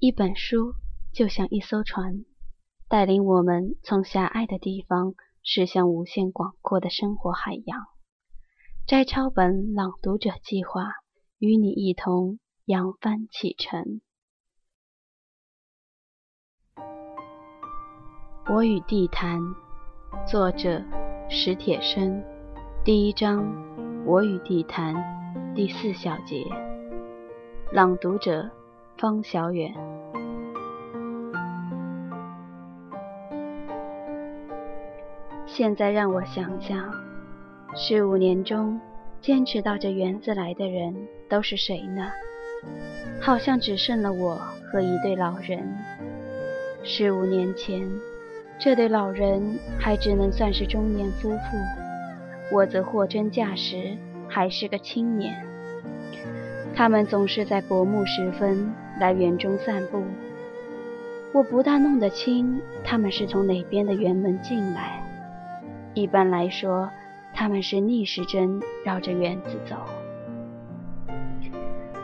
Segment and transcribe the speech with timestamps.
[0.00, 0.74] 一本书
[1.12, 2.24] 就像一艘船，
[2.88, 7.80] 带领我们从狭隘的地方驶向无限广阔的生活海洋。
[8.86, 10.84] 摘抄本朗读者计划
[11.38, 14.00] 与你一同扬帆启程。
[18.54, 19.40] 我与地坛，
[20.30, 20.80] 作者
[21.28, 22.22] 史铁生，
[22.84, 23.44] 第一章
[24.06, 24.94] 我与地坛
[25.56, 26.46] 第四小节。
[27.72, 28.48] 朗读者
[28.98, 29.72] 方小远。
[35.46, 36.92] 现在让我想想，
[37.76, 38.80] 十五年中
[39.20, 40.92] 坚持到这园子来的人
[41.28, 42.10] 都是谁呢？
[43.20, 44.34] 好像只剩了我
[44.72, 45.76] 和一对老人。
[46.82, 47.88] 十五年前，
[48.58, 53.96] 这对老人还只能算是中年夫妇，我则货真价实
[54.28, 55.40] 还是个青年。
[56.74, 60.02] 他们总是在薄暮时分来园中散步，
[61.32, 65.02] 我不大弄得清他们是从哪边的园门进来。
[65.94, 66.88] 一般来说，
[67.34, 69.76] 他们是逆时针绕着园子走。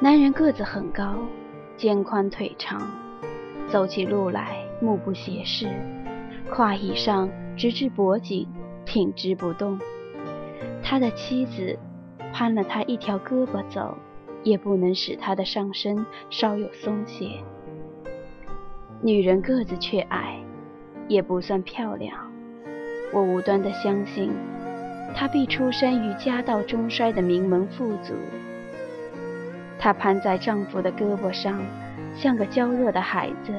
[0.00, 1.16] 男人个子很高，
[1.76, 2.80] 肩宽腿长，
[3.68, 5.68] 走起路来目不斜视，
[6.50, 8.46] 胯以上直至脖颈，
[8.84, 9.78] 挺直不动。
[10.82, 11.78] 他的妻子
[12.32, 13.96] 攀了他一条胳膊走。
[14.44, 17.42] 也不能使她的上身稍有松懈。
[19.02, 20.38] 女人个子却矮，
[21.08, 22.16] 也不算漂亮。
[23.12, 24.32] 我无端的相信，
[25.14, 28.14] 她必出身于家道中衰的名门富族。
[29.78, 31.60] 她攀在丈夫的胳膊上，
[32.14, 33.52] 像个娇弱的孩子。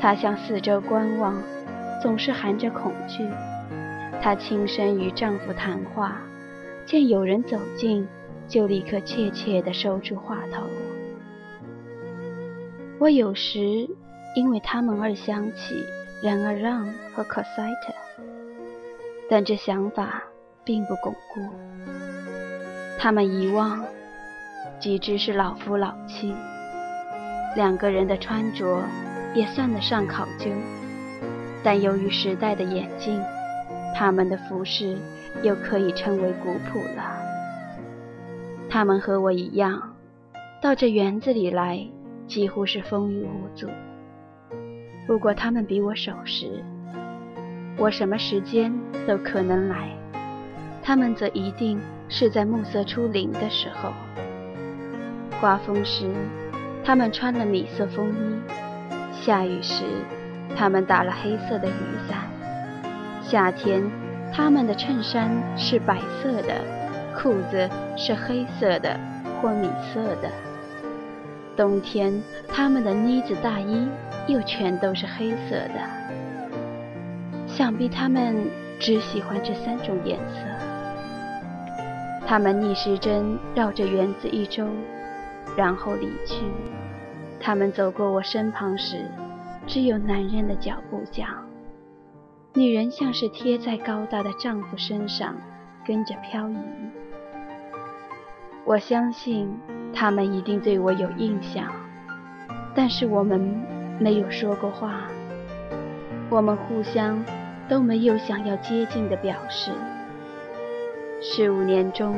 [0.00, 1.40] 她向四周观望，
[2.02, 3.24] 总是含着恐惧。
[4.20, 6.20] 她轻声与丈夫谈话，
[6.84, 8.06] 见有人走近。
[8.48, 10.62] 就立刻怯怯地收住话头。
[12.98, 13.88] 我有时
[14.34, 15.84] 因为他们而想起
[16.22, 17.92] 冉阿让和科赛特，
[19.28, 20.22] 但这想法
[20.64, 21.40] 并不巩固。
[22.98, 23.84] 他们遗忘，
[24.80, 26.34] 即知是老夫老妻，
[27.54, 28.82] 两个人的穿着
[29.34, 30.50] 也算得上考究，
[31.62, 33.20] 但由于时代的演进，
[33.94, 34.96] 他们的服饰
[35.42, 37.25] 又可以称为古朴了。
[38.76, 39.94] 他们和我一样，
[40.60, 41.82] 到这园子里来，
[42.26, 43.66] 几乎是风雨无阻。
[45.06, 46.62] 不过他们比我守时，
[47.78, 48.70] 我什么时间
[49.08, 49.88] 都可能来，
[50.82, 53.94] 他们则一定是在暮色初临的时候。
[55.40, 56.10] 刮风时，
[56.84, 58.52] 他们穿了米色风衣；
[59.10, 59.84] 下雨时，
[60.54, 61.72] 他们打了黑色的雨
[62.06, 62.18] 伞。
[63.22, 63.82] 夏天，
[64.34, 66.75] 他们的衬衫是白色的。
[67.20, 68.98] 裤子是黑色的
[69.40, 70.30] 或米色的。
[71.56, 73.88] 冬天，他们的呢子大衣
[74.26, 75.80] 又全都是黑色的。
[77.46, 78.36] 想必他们
[78.78, 80.46] 只喜欢这三种颜色。
[82.26, 84.66] 他们逆时针绕着园子一周，
[85.56, 86.44] 然后离去。
[87.40, 89.06] 他们走过我身旁时，
[89.66, 91.26] 只有男人的脚步响，
[92.52, 95.34] 女人像是贴在高大的丈夫身上，
[95.86, 96.56] 跟着漂移。
[98.66, 99.48] 我相信
[99.94, 101.70] 他们一定对我有印象，
[102.74, 103.40] 但是我们
[104.00, 105.02] 没有说过话，
[106.28, 107.24] 我们互相
[107.68, 109.70] 都没有想要接近的表示。
[111.22, 112.16] 十五年中，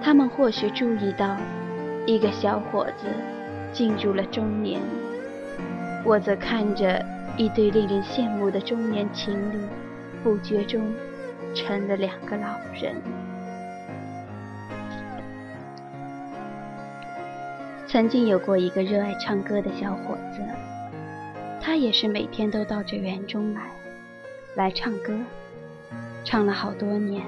[0.00, 1.36] 他们或许注意到
[2.06, 3.06] 一个小伙子
[3.70, 4.80] 进入了中年，
[6.06, 7.04] 我则看着
[7.36, 9.58] 一对令人羡慕的中年情侣，
[10.22, 10.80] 不觉中
[11.54, 12.96] 成了两个老人。
[17.94, 20.42] 曾经有过一个热爱唱歌的小伙子，
[21.60, 23.70] 他也是每天都到这园中来，
[24.56, 25.16] 来唱歌，
[26.24, 27.24] 唱了好多年，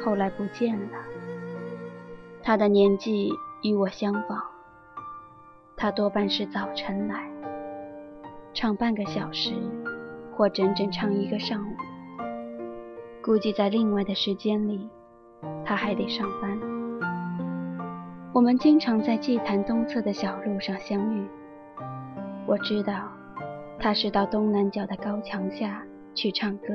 [0.00, 0.98] 后来不见了。
[2.44, 3.28] 他的年纪
[3.64, 4.40] 与我相仿，
[5.76, 7.28] 他多半是早晨来，
[8.54, 9.52] 唱半个小时，
[10.36, 11.74] 或整整唱一个上午。
[13.20, 14.88] 估计在另外的时间里，
[15.64, 16.71] 他还得上班。
[18.34, 21.22] 我们经常在祭坛东侧的小路上相遇。
[22.46, 23.12] 我知道，
[23.78, 25.82] 他是到东南角的高墙下
[26.14, 26.66] 去唱歌。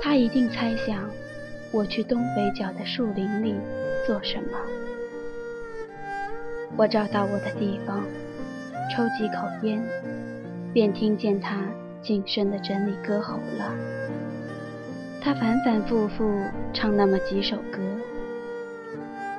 [0.00, 1.04] 他一定猜想，
[1.70, 3.54] 我去东北角的树林里
[4.06, 4.58] 做什么。
[6.74, 8.02] 我找到我的地方，
[8.90, 9.78] 抽几口烟，
[10.72, 11.66] 便听见他
[12.00, 13.74] 谨慎地整理歌喉了。
[15.20, 16.24] 他反反复复
[16.72, 17.78] 唱那么几首歌。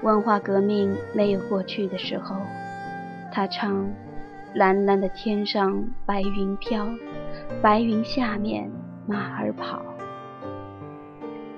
[0.01, 2.35] 文化革命没有过去的时候，
[3.33, 3.85] 他唱
[4.55, 6.87] 蓝蓝的天上白云飘，
[7.61, 8.71] 白云下面
[9.05, 9.81] 马儿跑。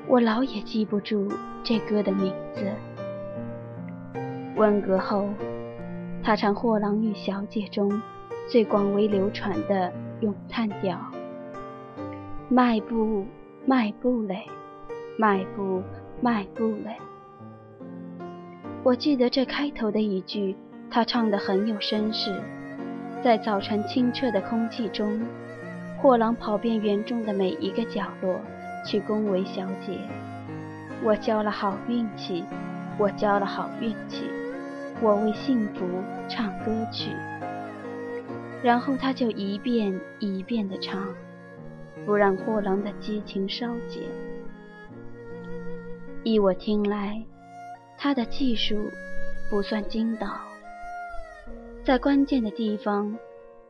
[0.08, 1.32] 我老也记不住
[1.64, 2.66] 这歌的名字。
[4.56, 5.30] 文革后，
[6.24, 8.02] 他唱《货郎与小姐》中
[8.50, 10.98] 最广为流传的咏叹调
[12.50, 13.24] ：“迈步，
[13.68, 14.46] 迈步嘞，
[15.18, 15.84] 迈步，
[16.22, 16.98] 迈步嘞。”
[18.84, 20.56] 我记得这开头的一句，
[20.90, 22.42] 他唱得很有声势。
[23.24, 25.22] 在早晨清澈的空气中，
[26.00, 28.42] 货郎跑遍园中的每一个角落，
[28.84, 30.00] 去恭维小姐。
[31.04, 32.44] 我交了好运气，
[32.98, 34.26] 我交了好运气，
[35.00, 35.86] 我为幸福
[36.28, 37.12] 唱歌曲。
[38.64, 41.08] 然后他就一遍一遍地唱，
[42.04, 44.02] 不让货郎的激情稍减。
[46.24, 47.24] 依我听来，
[48.04, 48.90] 他的技术
[49.48, 50.28] 不算精到。
[51.86, 53.16] 在关键的地方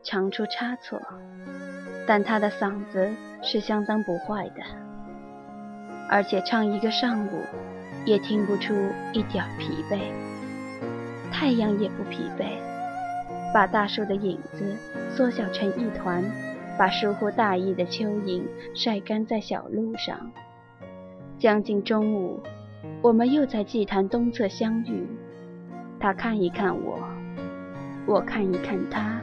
[0.02, 0.98] 常出差错，
[2.06, 3.10] 但他的嗓子
[3.42, 4.62] 是相当不坏的，
[6.08, 7.42] 而且唱一个上午
[8.06, 8.74] 也听不出
[9.12, 10.00] 一点疲惫。
[11.30, 12.56] 太阳也不疲惫，
[13.52, 14.74] 把大树的影子
[15.14, 16.24] 缩小成一团，
[16.78, 18.42] 把疏忽大意的蚯蚓
[18.74, 20.32] 晒干在小路上。
[21.38, 22.40] 将近中午，
[23.00, 25.06] 我们又在祭坛东侧相遇，
[26.00, 26.98] 他看一看我。
[28.04, 29.20] 我看一看他，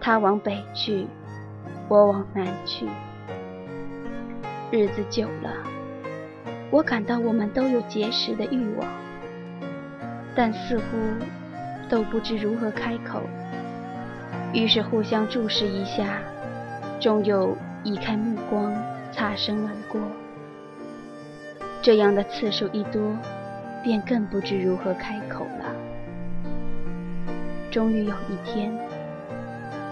[0.00, 1.06] 他往北去，
[1.88, 2.86] 我往南去。
[4.72, 5.52] 日子久了，
[6.70, 8.88] 我感到我们都有结识的欲望，
[10.34, 10.82] 但似乎
[11.88, 13.20] 都不知如何开口。
[14.52, 16.18] 于是互相注视一下，
[16.98, 18.74] 终又移开目光，
[19.12, 20.00] 擦身而过。
[21.84, 23.14] 这样的次数一多，
[23.82, 25.70] 便更不知如何开口了。
[27.70, 28.74] 终于有一天，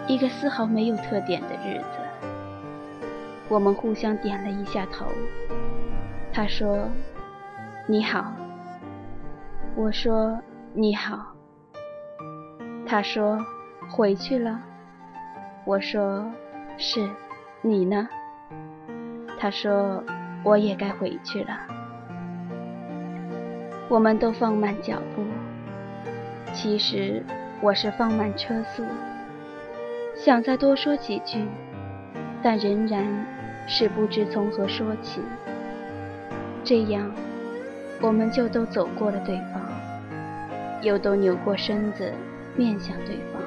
[0.08, 3.06] 一个丝毫没有特点的日子，
[3.46, 5.04] 我们互相点了一下头。
[6.32, 6.88] 他说
[7.86, 8.32] ：“你好。”
[9.76, 10.40] 我说
[10.72, 11.34] ：“你好。”
[12.88, 13.38] 他说
[13.92, 14.58] ：“回去了。”
[15.66, 16.24] 我说
[16.78, 17.06] ：“是。”
[17.60, 18.08] 你呢？
[19.38, 20.02] 他说
[20.42, 21.50] ：“我也该回去了。”
[23.92, 25.22] 我们都放慢脚步。
[26.54, 27.22] 其实。
[27.60, 28.84] 我是放慢车速，
[30.16, 31.46] 想再多说几句，
[32.42, 33.04] 但仍然
[33.68, 35.20] 是不知从何说起。
[36.64, 37.08] 这样，
[38.00, 39.62] 我们就都走过了对方，
[40.80, 42.12] 又都扭过身子
[42.56, 43.40] 面向对方。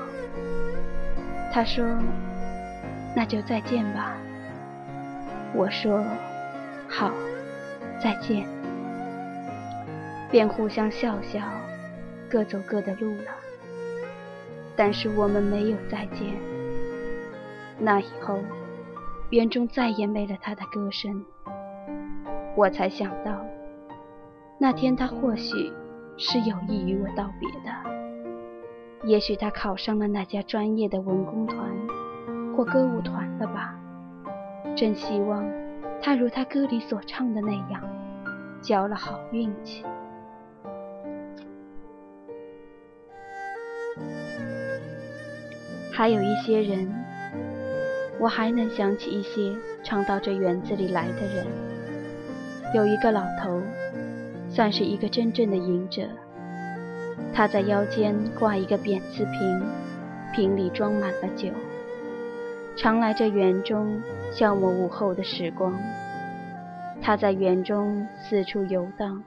[1.51, 1.85] 他说
[3.13, 4.15] ：“那就再见吧。”
[5.53, 6.01] 我说
[6.87, 7.11] ：“好，
[8.01, 8.47] 再见。”
[10.35, 11.39] 便互相笑笑，
[12.29, 13.31] 各走各的路了。
[14.75, 16.35] 但是我们没有再见。
[17.79, 18.39] 那以后，
[19.29, 21.23] 园中再也没了他的歌声。
[22.53, 23.45] 我才想到，
[24.57, 25.71] 那天他或许
[26.17, 29.07] 是有意与我道别的。
[29.07, 31.57] 也许他考上了那家专业的文工团
[32.53, 33.73] 或歌舞团了吧。
[34.75, 35.49] 真希望
[36.01, 37.81] 他如他歌里所唱的那样，
[38.61, 39.85] 交了好运气。
[45.97, 46.93] 还有一些人，
[48.19, 51.47] 我还能想起一些常到这园子里来的人。
[52.73, 53.61] 有一个老头，
[54.49, 56.01] 算是一个真正的隐者。
[57.33, 59.63] 他在腰间挂一个扁瓷瓶，
[60.33, 61.47] 瓶里装满了酒。
[62.75, 64.01] 常来这园中
[64.33, 65.79] 消磨午后的时光。
[67.01, 69.23] 他在园中四处游荡。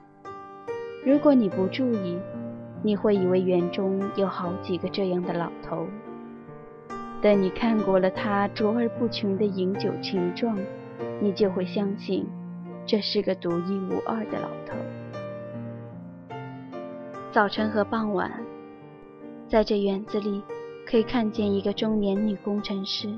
[1.02, 2.18] 如果你不注意，
[2.82, 5.86] 你会以为园中有好几个这样的老头。
[7.20, 10.56] 等你看过了他卓而不群的饮酒情状，
[11.20, 12.24] 你就会相信，
[12.86, 14.76] 这是个独一无二的老头。
[17.32, 18.30] 早晨和傍晚，
[19.48, 20.42] 在这园子里，
[20.86, 23.08] 可以看见一个中年女工程师。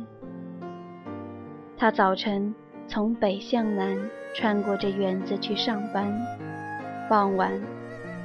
[1.76, 2.54] 她早晨
[2.88, 3.98] 从北向南
[4.34, 6.10] 穿过这园子去上班，
[7.08, 7.52] 傍晚，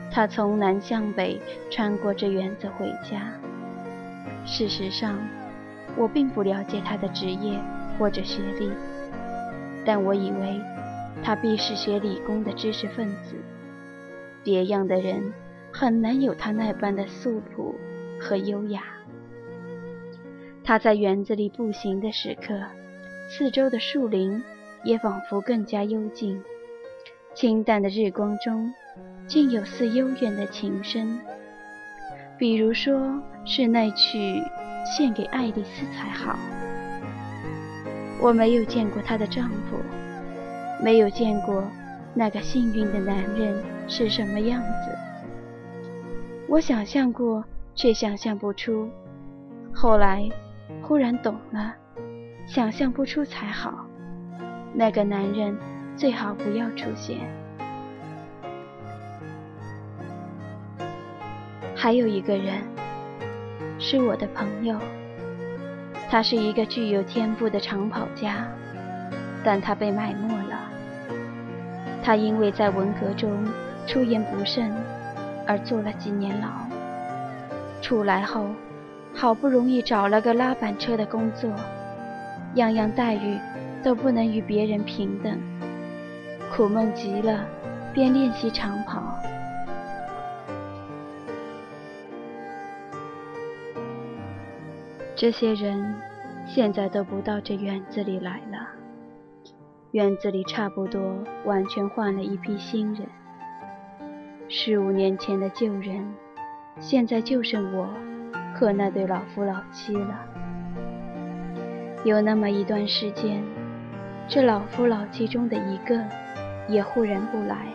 [0.10, 1.38] 她从南向北
[1.70, 3.34] 穿过这园子回家。
[4.46, 5.18] 事实上，
[5.98, 7.60] 我并不了解他的职业
[7.98, 8.70] 或者学历，
[9.86, 10.60] 但我以为
[11.24, 13.36] 他必是学理工的知识分子。
[14.44, 15.34] 别样的人
[15.72, 17.74] 很难有他那般的素朴
[18.20, 18.84] 和优雅。
[20.64, 22.60] 他在园子里步行的时刻，
[23.30, 24.44] 四周的树林
[24.84, 26.42] 也仿佛更加幽静。
[27.34, 28.74] 清淡的日光中，
[29.28, 31.20] 竟有似悠远的琴声。
[32.38, 34.42] 比如说是那曲
[34.86, 36.38] 献给爱丽丝才好。
[38.22, 39.78] 我没有见过她的丈夫，
[40.82, 41.64] 没有见过
[42.14, 44.98] 那个幸运的男人是什么样子。
[46.48, 48.90] 我想象过，却想象不出。
[49.74, 50.30] 后来
[50.82, 51.74] 忽然懂了，
[52.48, 53.86] 想象不出才好。
[54.74, 55.58] 那个男人
[55.98, 57.18] 最好不要出现。
[61.76, 62.62] 还有一个人，
[63.80, 64.80] 是我的朋友。
[66.10, 68.46] 他是一个具有天赋的长跑家，
[69.44, 70.60] 但他被埋没了。
[72.04, 73.32] 他因为在文革中
[73.88, 74.72] 出言不慎
[75.48, 76.48] 而坐了几年牢。
[77.82, 78.48] 出来后，
[79.14, 81.52] 好不容易找了个拉板车的工作，
[82.56, 83.38] 样样待遇
[83.84, 85.38] 都不能与别人平等。
[86.56, 87.46] 苦闷极了，
[87.94, 89.20] 便练习长跑。
[95.18, 95.96] 这些人
[96.46, 98.68] 现在都不到这院子里来了。
[99.92, 103.08] 院子里差不多完全换了一批新人。
[104.50, 106.06] 十五年前的旧人，
[106.82, 107.88] 现在就剩我
[108.54, 110.20] 和那对老夫老妻了。
[112.04, 113.42] 有那么一段时间，
[114.28, 115.98] 这老夫老妻中的一个
[116.68, 117.68] 也忽然不来。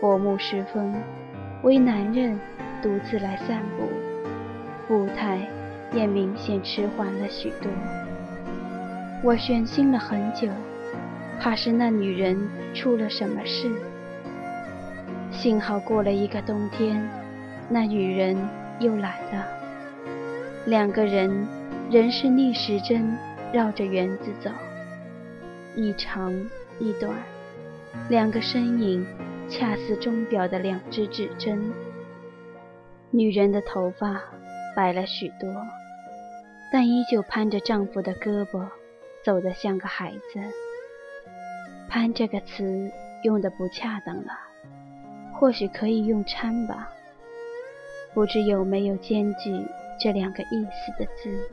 [0.00, 0.92] 薄暮时分，
[1.62, 2.36] 为男人
[2.82, 3.84] 独自来散步，
[4.88, 5.48] 步态。
[5.92, 7.70] 也明显迟缓了许多。
[9.22, 10.48] 我悬心了很久，
[11.40, 13.70] 怕是那女人出了什么事。
[15.30, 17.06] 幸好过了一个冬天，
[17.68, 18.36] 那女人
[18.78, 19.46] 又来了。
[20.66, 21.46] 两个人
[21.90, 23.16] 仍是逆时针
[23.52, 24.50] 绕着园子走，
[25.76, 26.32] 一长
[26.78, 27.12] 一短，
[28.08, 29.06] 两个身影
[29.48, 31.72] 恰似钟表的两只指针。
[33.10, 34.20] 女人的头发
[34.76, 35.48] 白了许多。
[36.72, 38.68] 但依旧攀着丈夫的胳膊，
[39.24, 40.40] 走得像个孩子。
[41.88, 42.90] 攀这个词
[43.24, 44.32] 用的不恰当了，
[45.34, 46.92] 或许可以用搀吧。
[48.14, 49.50] 不知有没有兼具
[50.00, 51.50] 这两个意思的字。